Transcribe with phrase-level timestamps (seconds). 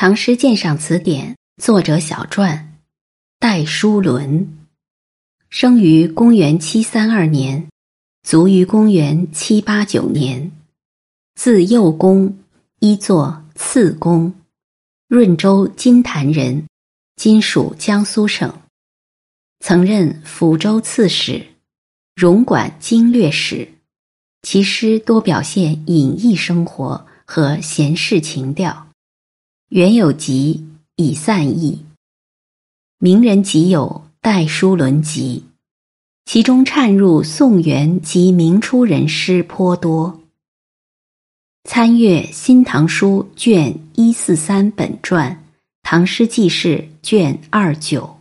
[0.00, 2.78] 唐诗鉴赏词典》作者小传，
[3.40, 4.56] 戴叔伦，
[5.50, 7.66] 生于公元七三二年，
[8.22, 10.52] 卒于公元七八九年，
[11.34, 12.38] 字幼公，
[12.78, 14.32] 一作次公，
[15.08, 16.64] 润州金坛人，
[17.16, 18.54] 今属江苏省，
[19.58, 21.44] 曾任抚州刺史、
[22.14, 23.68] 荣管经略使，
[24.42, 28.87] 其诗多表现隐逸生活和闲适情调。
[29.70, 30.66] 原有集
[30.96, 31.84] 已散佚，
[32.98, 35.44] 名人集有《代书伦集》，
[36.24, 40.22] 其中掺入宋元及明初人诗颇多。
[41.64, 45.30] 参阅《新唐书》卷一四三本传，
[45.82, 48.17] 《唐诗纪事》卷二九。